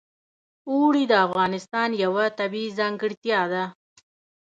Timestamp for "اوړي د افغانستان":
0.71-1.89